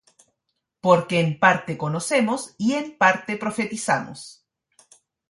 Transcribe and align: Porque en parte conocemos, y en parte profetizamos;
Porque 0.85 1.19
en 1.19 1.37
parte 1.39 1.77
conocemos, 1.77 2.55
y 2.57 2.73
en 2.73 2.97
parte 2.97 3.37
profetizamos; 3.37 4.43